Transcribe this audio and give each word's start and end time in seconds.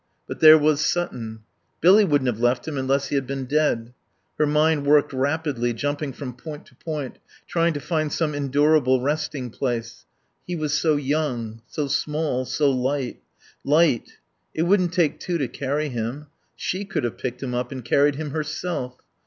But 0.27 0.39
there 0.39 0.57
was 0.57 0.81
Sutton. 0.81 1.41
Billy 1.79 2.03
wouldn't 2.03 2.25
have 2.27 2.39
left 2.39 2.67
him 2.67 2.75
unless 2.75 3.09
he 3.09 3.13
had 3.15 3.27
been 3.27 3.45
dead. 3.45 3.93
Her 4.39 4.47
mind 4.47 4.87
worked 4.87 5.13
rapidly, 5.13 5.73
jumping 5.75 6.11
from 6.11 6.33
point 6.33 6.65
to 6.65 6.75
point, 6.75 7.19
trying 7.47 7.73
to 7.75 7.79
find 7.79 8.11
some 8.11 8.33
endurable 8.33 8.99
resting 8.99 9.51
place.... 9.51 10.07
He 10.47 10.55
was 10.55 10.73
so 10.73 10.95
young, 10.95 11.61
so 11.67 11.85
small, 11.85 12.45
so 12.45 12.71
light. 12.71 13.21
Light. 13.63 14.17
It 14.55 14.63
wouldn't 14.63 14.91
take 14.91 15.19
two 15.19 15.37
to 15.37 15.47
carry 15.47 15.89
him. 15.89 16.25
She 16.55 16.83
could 16.83 17.03
have 17.03 17.19
picked 17.19 17.43
him 17.43 17.53
up 17.53 17.71
and 17.71 17.85
carried 17.85 18.15
him 18.15 18.31
herself. 18.31 18.95